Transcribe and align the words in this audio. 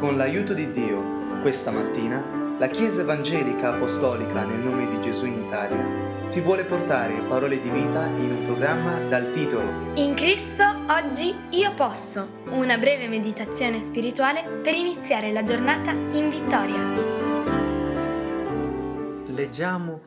Con 0.00 0.16
l'aiuto 0.16 0.54
di 0.54 0.70
Dio, 0.70 1.42
questa 1.42 1.70
mattina, 1.70 2.56
la 2.58 2.68
Chiesa 2.68 3.02
Evangelica 3.02 3.74
Apostolica 3.74 4.44
nel 4.44 4.60
nome 4.60 4.88
di 4.88 4.98
Gesù 5.02 5.26
in 5.26 5.44
Italia 5.44 6.30
ti 6.30 6.40
vuole 6.40 6.64
portare 6.64 7.20
parole 7.28 7.60
di 7.60 7.68
vita 7.68 8.06
in 8.06 8.30
un 8.30 8.44
programma 8.46 8.98
dal 8.98 9.30
titolo 9.30 9.92
In 9.96 10.14
Cristo 10.14 10.64
oggi 10.88 11.36
io 11.50 11.74
posso, 11.74 12.44
una 12.46 12.78
breve 12.78 13.08
meditazione 13.08 13.78
spirituale 13.78 14.60
per 14.62 14.72
iniziare 14.72 15.32
la 15.32 15.44
giornata 15.44 15.90
in 15.90 16.30
vittoria. 16.30 16.82
Leggiamo 19.26 20.00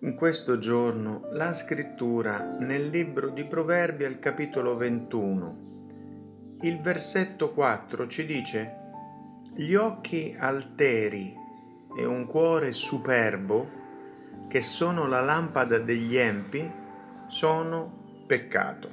in 0.00 0.16
questo 0.16 0.58
giorno 0.58 1.28
la 1.30 1.54
scrittura 1.54 2.56
nel 2.58 2.88
libro 2.88 3.28
di 3.28 3.44
Proverbi 3.44 4.02
al 4.02 4.18
capitolo 4.18 4.76
21. 4.76 6.58
Il 6.62 6.80
versetto 6.80 7.52
4 7.52 8.08
ci 8.08 8.26
dice 8.26 8.80
gli 9.58 9.74
occhi 9.74 10.36
alteri 10.38 11.34
e 11.96 12.04
un 12.04 12.26
cuore 12.26 12.74
superbo, 12.74 13.84
che 14.48 14.60
sono 14.60 15.06
la 15.06 15.22
lampada 15.22 15.78
degli 15.78 16.14
empi, 16.14 16.70
sono 17.26 18.24
peccato. 18.26 18.90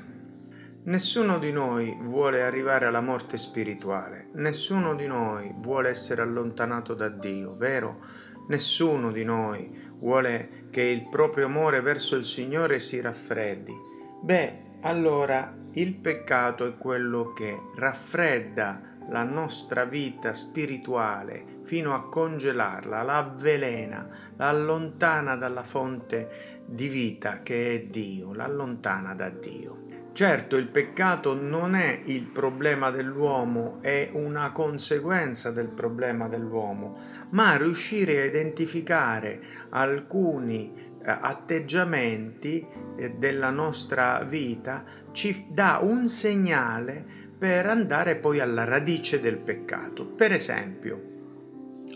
Nessuno 0.85 1.37
di 1.37 1.51
noi 1.51 1.97
vuole 1.99 2.43
arrivare 2.43 2.85
alla 2.85 3.01
morte 3.01 3.37
spirituale, 3.37 4.29
nessuno 4.35 4.95
di 4.95 5.05
noi 5.05 5.53
vuole 5.57 5.89
essere 5.89 6.21
allontanato 6.21 6.93
da 6.93 7.09
Dio, 7.09 7.57
vero? 7.57 7.99
Nessuno 8.47 9.11
di 9.11 9.25
noi 9.25 9.69
vuole 9.99 10.67
che 10.69 10.83
il 10.83 11.09
proprio 11.09 11.47
amore 11.47 11.81
verso 11.81 12.15
il 12.15 12.23
Signore 12.23 12.79
si 12.79 13.01
raffreddi. 13.01 13.73
Beh, 14.21 14.61
allora 14.81 15.53
il 15.73 15.95
peccato 15.95 16.65
è 16.65 16.77
quello 16.77 17.33
che 17.33 17.53
raffredda 17.75 18.91
la 19.09 19.23
nostra 19.23 19.85
vita 19.85 20.33
spirituale 20.33 21.61
fino 21.63 21.93
a 21.93 22.07
congelarla, 22.09 23.01
la 23.03 23.17
avvelena, 23.17 24.07
la 24.37 24.49
allontana 24.49 25.35
dalla 25.35 25.63
fonte 25.63 26.61
di 26.65 26.87
vita 26.87 27.41
che 27.41 27.73
è 27.73 27.83
Dio, 27.85 28.33
la 28.33 28.45
allontana 28.45 29.13
da 29.13 29.29
Dio. 29.29 29.81
Certo, 30.13 30.57
il 30.57 30.67
peccato 30.67 31.33
non 31.33 31.73
è 31.73 32.01
il 32.05 32.27
problema 32.27 32.91
dell'uomo, 32.91 33.79
è 33.81 34.11
una 34.13 34.51
conseguenza 34.51 35.49
del 35.49 35.69
problema 35.69 36.27
dell'uomo, 36.27 36.99
ma 37.31 37.57
riuscire 37.57 38.21
a 38.21 38.25
identificare 38.25 39.41
alcuni 39.69 40.91
eh, 41.05 41.09
atteggiamenti 41.19 42.65
eh, 42.95 43.15
della 43.17 43.49
nostra 43.49 44.23
vita 44.23 44.85
ci 45.13 45.47
dà 45.49 45.79
un 45.81 46.07
segnale 46.07 47.22
per 47.43 47.65
andare 47.65 48.15
poi 48.15 48.39
alla 48.39 48.63
radice 48.63 49.19
del 49.19 49.37
peccato. 49.37 50.05
Per 50.05 50.31
esempio, 50.31 51.01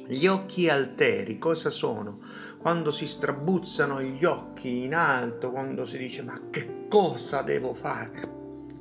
gli 0.05 0.27
occhi 0.27 0.67
alteri 0.67 1.37
cosa 1.37 1.69
sono? 1.69 2.19
Quando 2.57 2.91
si 2.91 3.07
strabuzzano 3.07 4.01
gli 4.01 4.25
occhi 4.25 4.83
in 4.83 4.93
alto, 4.93 5.51
quando 5.51 5.85
si 5.85 5.97
dice 5.99 6.21
ma 6.21 6.49
che 6.49 6.87
cosa 6.89 7.43
devo 7.43 7.73
fare? 7.73 8.29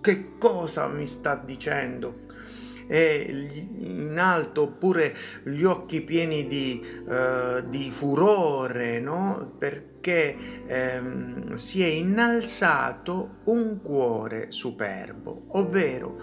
Che 0.00 0.38
cosa 0.38 0.88
mi 0.88 1.06
sta 1.06 1.36
dicendo? 1.36 2.25
E 2.86 3.48
in 3.78 4.16
alto 4.18 4.62
oppure 4.62 5.14
gli 5.44 5.64
occhi 5.64 6.02
pieni 6.02 6.46
di, 6.46 6.80
uh, 7.06 7.68
di 7.68 7.90
furore, 7.90 9.00
no? 9.00 9.54
perché 9.58 10.36
ehm, 10.66 11.54
si 11.54 11.82
è 11.82 11.86
innalzato 11.86 13.38
un 13.44 13.80
cuore 13.82 14.50
superbo, 14.50 15.46
ovvero 15.48 16.18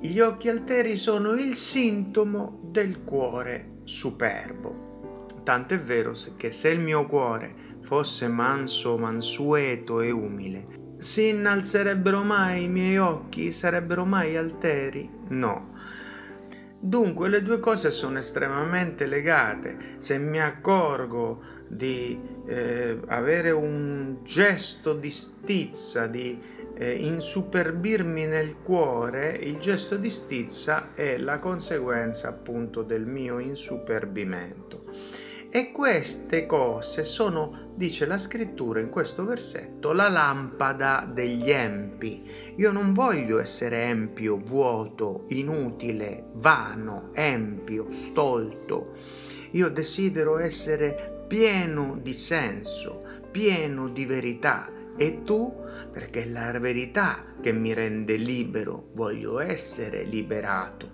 gli 0.00 0.18
occhi 0.18 0.48
alteri 0.48 0.96
sono 0.96 1.34
il 1.34 1.54
sintomo 1.54 2.60
del 2.64 3.04
cuore 3.04 3.78
superbo. 3.84 5.26
Tant'è 5.44 5.78
vero 5.78 6.12
che 6.36 6.50
se 6.50 6.68
il 6.70 6.80
mio 6.80 7.06
cuore 7.06 7.54
fosse 7.82 8.28
manso, 8.28 8.96
mansueto 8.96 10.00
e 10.00 10.10
umile, 10.10 10.81
si 11.02 11.30
innalzerebbero 11.30 12.22
mai 12.22 12.64
i 12.64 12.68
miei 12.68 12.96
occhi? 12.96 13.50
Sarebbero 13.50 14.04
mai 14.04 14.36
alteri? 14.36 15.10
No. 15.30 15.74
Dunque 16.78 17.28
le 17.28 17.42
due 17.42 17.58
cose 17.58 17.90
sono 17.90 18.18
estremamente 18.18 19.06
legate. 19.06 19.96
Se 19.98 20.16
mi 20.18 20.40
accorgo 20.40 21.42
di 21.66 22.20
eh, 22.46 23.00
avere 23.06 23.50
un 23.50 24.18
gesto 24.22 24.94
di 24.94 25.10
stizza, 25.10 26.06
di 26.06 26.40
eh, 26.74 26.92
insuperbirmi 26.92 28.24
nel 28.26 28.58
cuore, 28.62 29.30
il 29.42 29.58
gesto 29.58 29.96
di 29.96 30.10
stizza 30.10 30.94
è 30.94 31.18
la 31.18 31.40
conseguenza 31.40 32.28
appunto 32.28 32.82
del 32.82 33.06
mio 33.06 33.40
insuperbimento. 33.40 34.84
E 35.54 35.70
queste 35.70 36.46
cose 36.46 37.04
sono, 37.04 37.74
dice 37.74 38.06
la 38.06 38.16
scrittura 38.16 38.80
in 38.80 38.88
questo 38.88 39.26
versetto, 39.26 39.92
la 39.92 40.08
lampada 40.08 41.06
degli 41.12 41.50
empi. 41.50 42.26
Io 42.56 42.72
non 42.72 42.94
voglio 42.94 43.38
essere 43.38 43.82
empio, 43.82 44.38
vuoto, 44.38 45.26
inutile, 45.28 46.30
vano, 46.36 47.10
empio, 47.12 47.88
stolto. 47.90 48.94
Io 49.50 49.68
desidero 49.68 50.38
essere 50.38 51.26
pieno 51.28 51.98
di 52.00 52.14
senso, 52.14 53.02
pieno 53.30 53.90
di 53.90 54.06
verità. 54.06 54.70
E 54.96 55.22
tu? 55.22 55.54
Perché 55.92 56.22
è 56.22 56.28
la 56.28 56.58
verità 56.58 57.26
che 57.42 57.52
mi 57.52 57.74
rende 57.74 58.16
libero, 58.16 58.88
voglio 58.94 59.38
essere 59.38 60.04
liberato. 60.04 60.92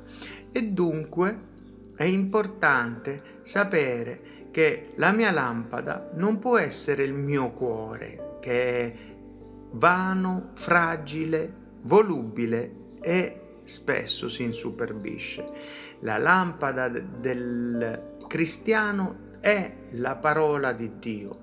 E 0.51 0.65
dunque 0.65 1.47
è 1.95 2.05
importante 2.05 3.39
sapere 3.43 4.38
che 4.51 4.93
la 4.97 5.13
mia 5.13 5.31
lampada 5.31 6.11
non 6.15 6.39
può 6.39 6.59
essere 6.59 7.03
il 7.03 7.13
mio 7.13 7.51
cuore, 7.51 8.37
che 8.41 8.81
è 8.81 8.95
vano, 9.73 10.51
fragile, 10.55 11.53
volubile 11.83 12.97
e 13.01 13.61
spesso 13.63 14.29
si 14.29 14.43
insuperbisce. 14.43 15.47
La 16.01 16.19
lampada 16.19 16.89
del 16.89 18.17
cristiano 18.27 19.37
è 19.41 19.73
la 19.91 20.17
parola 20.17 20.73
di 20.73 20.99
Dio, 20.99 21.41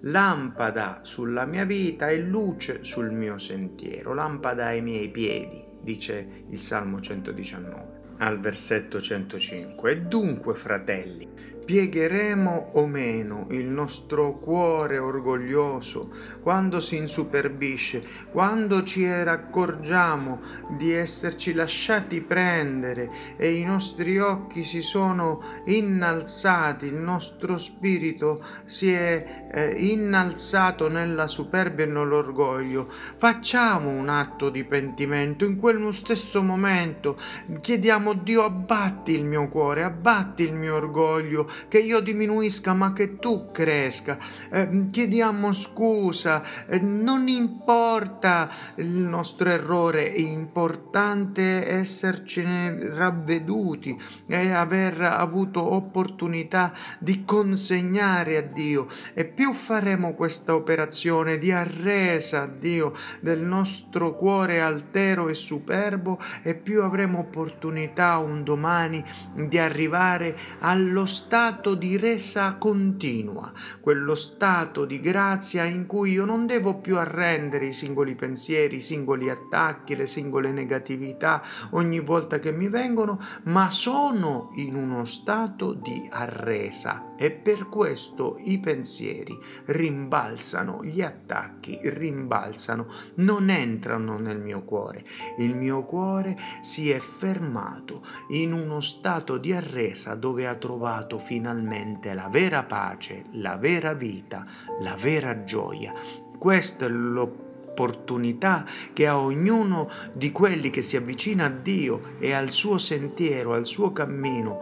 lampada 0.00 1.00
sulla 1.02 1.46
mia 1.46 1.64
vita 1.64 2.08
e 2.08 2.18
luce 2.18 2.84
sul 2.84 3.10
mio 3.10 3.38
sentiero, 3.38 4.14
lampada 4.14 4.66
ai 4.66 4.82
miei 4.82 5.08
piedi, 5.08 5.64
dice 5.80 6.44
il 6.48 6.58
Salmo 6.58 7.00
119 7.00 7.97
al 8.18 8.40
versetto 8.40 9.00
105. 9.00 9.90
E 9.90 10.00
dunque, 10.00 10.54
fratelli, 10.54 11.28
piegheremo 11.68 12.70
o 12.76 12.86
meno 12.86 13.46
il 13.50 13.66
nostro 13.66 14.38
cuore 14.38 14.96
orgoglioso 14.96 16.08
quando 16.40 16.80
si 16.80 16.96
insuperbisce, 16.96 18.02
quando 18.30 18.82
ci 18.84 19.04
accorgiamo 19.06 20.40
di 20.78 20.92
esserci 20.92 21.52
lasciati 21.52 22.22
prendere 22.22 23.10
e 23.36 23.52
i 23.52 23.64
nostri 23.64 24.18
occhi 24.18 24.64
si 24.64 24.80
sono 24.80 25.42
innalzati, 25.66 26.86
il 26.86 26.94
nostro 26.94 27.58
spirito 27.58 28.42
si 28.64 28.90
è 28.90 29.50
eh, 29.52 29.72
innalzato 29.72 30.88
nella 30.88 31.26
superbia 31.26 31.84
e 31.84 31.88
nell'orgoglio. 31.88 32.90
Facciamo 33.18 33.90
un 33.90 34.08
atto 34.08 34.48
di 34.48 34.64
pentimento 34.64 35.44
in 35.44 35.56
quel 35.56 35.92
stesso 35.92 36.42
momento, 36.42 37.18
chiediamo 37.60 38.07
Dio 38.14 38.44
abbatti 38.44 39.12
il 39.12 39.24
mio 39.24 39.48
cuore, 39.48 39.82
abbatti 39.82 40.42
il 40.42 40.54
mio 40.54 40.74
orgoglio, 40.76 41.50
che 41.68 41.78
io 41.78 42.00
diminuisca 42.00 42.72
ma 42.72 42.92
che 42.92 43.18
tu 43.18 43.50
cresca. 43.52 44.18
Eh, 44.50 44.86
chiediamo 44.90 45.52
scusa, 45.52 46.42
eh, 46.66 46.80
non 46.80 47.28
importa 47.28 48.48
il 48.76 48.88
nostro 48.88 49.50
errore, 49.50 50.12
è 50.12 50.20
importante 50.20 51.68
essercene 51.68 52.94
ravveduti 52.94 53.98
e 54.26 54.50
aver 54.52 55.00
avuto 55.02 55.74
opportunità 55.74 56.72
di 56.98 57.24
consegnare 57.24 58.36
a 58.36 58.42
Dio. 58.42 58.86
E 59.14 59.24
più 59.24 59.52
faremo 59.52 60.14
questa 60.14 60.54
operazione 60.54 61.38
di 61.38 61.52
arresa 61.52 62.42
a 62.42 62.46
Dio 62.46 62.92
del 63.20 63.40
nostro 63.40 64.14
cuore 64.14 64.60
altero 64.60 65.28
e 65.28 65.34
superbo, 65.34 66.18
e 66.42 66.54
più 66.54 66.82
avremo 66.82 67.20
opportunità 67.20 67.97
un 68.18 68.44
domani 68.44 69.04
di 69.34 69.58
arrivare 69.58 70.36
allo 70.60 71.04
stato 71.06 71.74
di 71.74 71.96
resa 71.96 72.56
continua, 72.56 73.52
quello 73.80 74.14
stato 74.14 74.84
di 74.84 75.00
grazia 75.00 75.64
in 75.64 75.86
cui 75.86 76.12
io 76.12 76.24
non 76.24 76.46
devo 76.46 76.76
più 76.76 76.96
arrendere 76.98 77.66
i 77.66 77.72
singoli 77.72 78.14
pensieri, 78.14 78.76
i 78.76 78.80
singoli 78.80 79.28
attacchi, 79.28 79.96
le 79.96 80.06
singole 80.06 80.52
negatività 80.52 81.42
ogni 81.70 82.00
volta 82.00 82.38
che 82.38 82.52
mi 82.52 82.68
vengono, 82.68 83.18
ma 83.44 83.68
sono 83.70 84.50
in 84.54 84.74
uno 84.74 85.04
stato 85.04 85.72
di 85.72 86.08
arresa 86.10 87.14
e 87.16 87.32
per 87.32 87.68
questo 87.68 88.36
i 88.44 88.60
pensieri 88.60 89.36
rimbalzano, 89.66 90.84
gli 90.84 91.02
attacchi 91.02 91.78
rimbalzano, 91.82 92.86
non 93.16 93.50
entrano 93.50 94.18
nel 94.18 94.38
mio 94.38 94.62
cuore. 94.62 95.04
Il 95.38 95.56
mio 95.56 95.84
cuore 95.84 96.36
si 96.60 96.90
è 96.90 96.98
fermato 97.00 97.87
trovato 97.88 98.02
in 98.28 98.52
uno 98.52 98.80
stato 98.80 99.38
di 99.38 99.52
arresa 99.52 100.14
dove 100.14 100.46
ha 100.46 100.54
trovato 100.54 101.18
finalmente 101.18 102.12
la 102.12 102.28
vera 102.28 102.64
pace, 102.64 103.24
la 103.32 103.56
vera 103.56 103.94
vita, 103.94 104.44
la 104.80 104.94
vera 104.94 105.44
gioia. 105.44 105.94
Questa 106.38 106.84
è 106.84 106.88
l'opportunità 106.88 108.64
che 108.92 109.06
ha 109.06 109.18
ognuno 109.18 109.88
di 110.12 110.30
quelli 110.30 110.68
che 110.68 110.82
si 110.82 110.96
avvicina 110.96 111.46
a 111.46 111.50
Dio 111.50 112.16
e 112.18 112.32
al 112.32 112.50
suo 112.50 112.76
sentiero, 112.76 113.54
al 113.54 113.66
suo 113.66 113.92
cammino, 113.92 114.60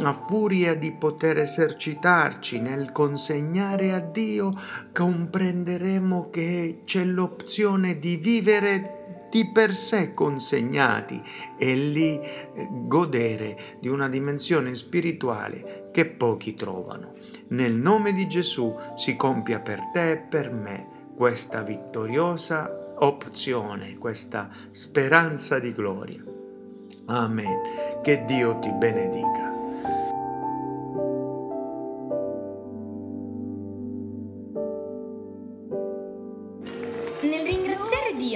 a 0.00 0.12
furia 0.12 0.74
di 0.74 0.92
poter 0.92 1.38
esercitarci 1.38 2.60
nel 2.60 2.92
consegnare 2.92 3.92
a 3.92 4.00
Dio, 4.00 4.52
comprenderemo 4.92 6.30
che 6.30 6.80
c'è 6.84 7.04
l'opzione 7.04 7.98
di 7.98 8.16
vivere 8.16 9.01
di 9.32 9.50
per 9.50 9.74
sé 9.74 10.12
consegnati 10.12 11.22
e 11.56 11.74
lì 11.74 12.20
eh, 12.20 12.68
godere 12.70 13.78
di 13.80 13.88
una 13.88 14.10
dimensione 14.10 14.74
spirituale 14.74 15.88
che 15.90 16.04
pochi 16.04 16.54
trovano. 16.54 17.14
Nel 17.48 17.72
nome 17.72 18.12
di 18.12 18.28
Gesù 18.28 18.76
si 18.94 19.16
compia 19.16 19.60
per 19.60 19.80
te 19.90 20.10
e 20.10 20.16
per 20.18 20.52
me 20.52 20.86
questa 21.16 21.62
vittoriosa 21.62 22.94
opzione, 22.98 23.96
questa 23.96 24.50
speranza 24.70 25.58
di 25.58 25.72
gloria. 25.72 26.22
Amen. 27.06 28.00
Che 28.02 28.24
Dio 28.26 28.58
ti 28.58 28.70
benedica. 28.70 29.61